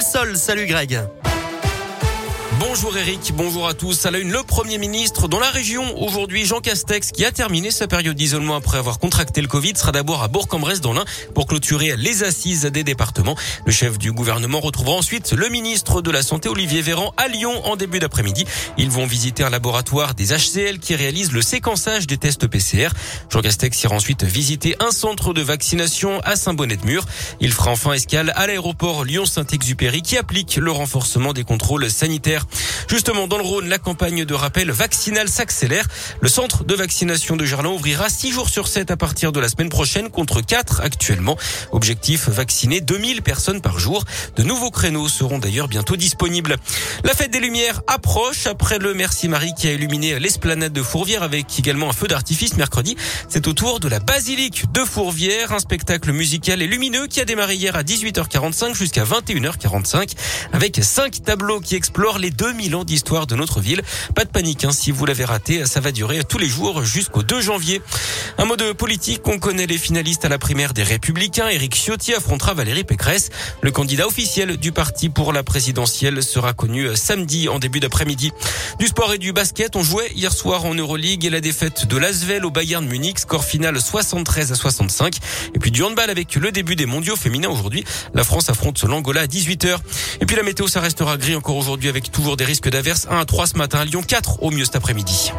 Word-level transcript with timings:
Sol. 0.00 0.36
Salut 0.36 0.66
Greg. 0.66 1.17
Bonjour 2.60 2.96
Eric, 2.96 3.32
bonjour 3.36 3.68
à 3.68 3.74
tous. 3.74 4.04
À 4.04 4.10
la 4.10 4.18
une, 4.18 4.32
le 4.32 4.42
Premier 4.42 4.78
ministre 4.78 5.28
dans 5.28 5.38
la 5.38 5.48
région 5.48 5.96
aujourd'hui, 6.02 6.44
Jean 6.44 6.60
Castex, 6.60 7.12
qui 7.12 7.24
a 7.24 7.30
terminé 7.30 7.70
sa 7.70 7.86
période 7.86 8.16
d'isolement 8.16 8.56
après 8.56 8.78
avoir 8.78 8.98
contracté 8.98 9.40
le 9.40 9.46
Covid, 9.46 9.74
sera 9.76 9.92
d'abord 9.92 10.24
à 10.24 10.28
Bourg-en-Bresse 10.28 10.80
dans 10.80 10.92
l'Ain 10.92 11.04
pour 11.34 11.46
clôturer 11.46 11.94
les 11.96 12.24
assises 12.24 12.62
des 12.64 12.82
départements. 12.82 13.36
Le 13.64 13.70
chef 13.70 13.96
du 13.96 14.10
gouvernement 14.10 14.58
retrouvera 14.58 14.96
ensuite 14.96 15.32
le 15.32 15.48
ministre 15.50 16.02
de 16.02 16.10
la 16.10 16.22
Santé, 16.22 16.48
Olivier 16.48 16.82
Véran, 16.82 17.14
à 17.16 17.28
Lyon 17.28 17.64
en 17.64 17.76
début 17.76 18.00
d'après-midi. 18.00 18.44
Ils 18.76 18.90
vont 18.90 19.06
visiter 19.06 19.44
un 19.44 19.50
laboratoire 19.50 20.14
des 20.14 20.32
HCL 20.36 20.80
qui 20.80 20.96
réalise 20.96 21.30
le 21.30 21.42
séquençage 21.42 22.08
des 22.08 22.16
tests 22.16 22.48
PCR. 22.48 22.88
Jean 23.30 23.40
Castex 23.40 23.84
ira 23.84 23.94
ensuite 23.94 24.24
visiter 24.24 24.74
un 24.80 24.90
centre 24.90 25.32
de 25.32 25.42
vaccination 25.42 26.20
à 26.24 26.34
Saint-Bonnet-de-Mur. 26.34 27.04
Il 27.40 27.52
fera 27.52 27.70
enfin 27.70 27.92
escale 27.92 28.32
à 28.34 28.48
l'aéroport 28.48 29.04
Lyon-Saint-Exupéry 29.04 30.02
qui 30.02 30.16
applique 30.16 30.56
le 30.56 30.72
renforcement 30.72 31.32
des 31.32 31.44
contrôles 31.44 31.88
sanitaires. 31.88 32.46
Justement, 32.88 33.26
dans 33.26 33.36
le 33.36 33.44
Rhône, 33.44 33.68
la 33.68 33.78
campagne 33.78 34.24
de 34.24 34.34
rappel 34.34 34.70
vaccinal 34.70 35.28
s'accélère. 35.28 35.86
Le 36.20 36.28
centre 36.28 36.64
de 36.64 36.74
vaccination 36.74 37.36
de 37.36 37.44
Gerland 37.44 37.74
ouvrira 37.74 38.08
6 38.08 38.32
jours 38.32 38.48
sur 38.48 38.66
7 38.66 38.90
à 38.90 38.96
partir 38.96 39.32
de 39.32 39.40
la 39.40 39.48
semaine 39.48 39.68
prochaine 39.68 40.08
contre 40.10 40.40
4 40.40 40.80
actuellement. 40.80 41.36
Objectif, 41.72 42.28
vacciner 42.28 42.80
2000 42.80 43.22
personnes 43.22 43.60
par 43.60 43.78
jour. 43.78 44.04
De 44.36 44.42
nouveaux 44.42 44.70
créneaux 44.70 45.08
seront 45.08 45.38
d'ailleurs 45.38 45.68
bientôt 45.68 45.96
disponibles. 45.96 46.56
La 47.04 47.14
fête 47.14 47.30
des 47.30 47.40
Lumières 47.40 47.82
approche 47.86 48.46
après 48.46 48.78
le 48.78 48.94
Merci 48.94 49.28
Marie 49.28 49.52
qui 49.56 49.68
a 49.68 49.72
illuminé 49.72 50.18
l'esplanade 50.18 50.72
de 50.72 50.82
Fourvière 50.82 51.22
avec 51.22 51.58
également 51.58 51.90
un 51.90 51.92
feu 51.92 52.08
d'artifice 52.08 52.56
mercredi. 52.56 52.96
C'est 53.28 53.46
au 53.48 53.52
tour 53.52 53.80
de 53.80 53.88
la 53.88 54.00
basilique 54.00 54.72
de 54.72 54.84
Fourvière, 54.84 55.52
un 55.52 55.58
spectacle 55.58 56.12
musical 56.12 56.62
et 56.62 56.66
lumineux 56.66 57.06
qui 57.06 57.20
a 57.20 57.24
démarré 57.24 57.56
hier 57.56 57.76
à 57.76 57.82
18h45 57.82 58.74
jusqu'à 58.74 59.04
21h45 59.04 60.12
avec 60.52 60.78
5 60.82 61.22
tableaux 61.22 61.60
qui 61.60 61.74
explorent 61.74 62.18
les 62.18 62.30
2000 62.38 62.76
ans 62.76 62.84
d'histoire 62.84 63.26
de 63.26 63.34
notre 63.34 63.60
ville. 63.60 63.82
Pas 64.14 64.24
de 64.24 64.30
panique 64.30 64.64
hein, 64.64 64.70
si 64.70 64.92
vous 64.92 65.04
l'avez 65.04 65.24
raté, 65.24 65.66
ça 65.66 65.80
va 65.80 65.92
durer 65.92 66.22
tous 66.24 66.38
les 66.38 66.48
jours 66.48 66.84
jusqu'au 66.84 67.22
2 67.22 67.40
janvier. 67.40 67.82
Un 68.38 68.44
mot 68.44 68.56
de 68.56 68.72
politique, 68.72 69.26
on 69.26 69.38
connaît 69.38 69.66
les 69.66 69.76
finalistes 69.76 70.24
à 70.24 70.28
la 70.28 70.38
primaire 70.38 70.72
des 70.72 70.84
Républicains. 70.84 71.48
Éric 71.48 71.74
Ciotti 71.74 72.14
affrontera 72.14 72.54
Valérie 72.54 72.84
Pécresse. 72.84 73.30
Le 73.60 73.72
candidat 73.72 74.06
officiel 74.06 74.56
du 74.56 74.70
parti 74.70 75.08
pour 75.08 75.32
la 75.32 75.42
présidentielle 75.42 76.22
sera 76.22 76.52
connu 76.52 76.94
samedi 76.94 77.48
en 77.48 77.58
début 77.58 77.80
d'après-midi. 77.80 78.32
Du 78.78 78.86
sport 78.86 79.12
et 79.12 79.18
du 79.18 79.32
basket, 79.32 79.74
on 79.74 79.82
jouait 79.82 80.10
hier 80.14 80.32
soir 80.32 80.64
en 80.64 80.74
Euroleague 80.74 81.24
et 81.24 81.30
la 81.30 81.40
défaite 81.40 81.86
de 81.86 81.96
l'Asvel 81.96 82.44
au 82.44 82.50
Bayern 82.50 82.86
Munich, 82.86 83.18
score 83.18 83.44
final 83.44 83.80
73 83.80 84.52
à 84.52 84.54
65. 84.54 85.16
Et 85.54 85.58
puis 85.58 85.72
du 85.72 85.82
handball 85.82 86.08
avec 86.08 86.36
le 86.36 86.52
début 86.52 86.76
des 86.76 86.86
mondiaux 86.86 87.16
féminins 87.16 87.48
aujourd'hui. 87.48 87.84
La 88.14 88.22
France 88.22 88.48
affronte 88.48 88.84
l'Angola 88.84 89.22
à 89.22 89.26
18h. 89.26 89.78
Et 90.20 90.26
puis 90.26 90.36
la 90.36 90.44
météo, 90.44 90.68
ça 90.68 90.80
restera 90.80 91.16
gris 91.16 91.34
encore 91.34 91.56
aujourd'hui 91.56 91.88
avec 91.88 92.12
des 92.36 92.44
risques 92.44 92.68
d'averses. 92.68 93.06
1 93.10 93.18
à 93.18 93.24
3 93.24 93.46
ce 93.46 93.56
matin 93.56 93.78
à 93.78 93.84
Lyon, 93.84 94.02
4 94.06 94.42
au 94.42 94.50
mieux 94.50 94.64
cet 94.64 94.76
après-midi. 94.76 95.32